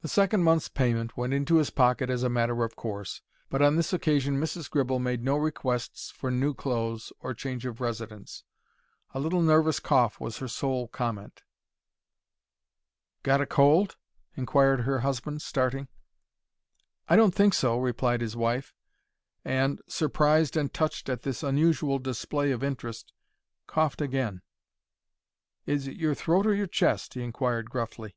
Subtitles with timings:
[0.00, 3.76] The second month's payment went into his pocket as a matter of course, but on
[3.76, 4.68] this occasion Mrs.
[4.68, 8.42] Gribble made no requests for new clothes or change of residence.
[9.14, 11.44] A little nervous cough was her sole comment.
[13.22, 13.94] "Got a cold?"
[14.34, 15.86] inquired her husband, starting.
[17.08, 18.74] "I don't think so," replied his wife,
[19.44, 23.12] and, surprised and touched at this unusual display of interest,
[23.68, 24.42] coughed again.
[25.66, 28.08] "Is it your throat or your chest?" he inquired, gruffly.
[28.10, 28.14] Mrs.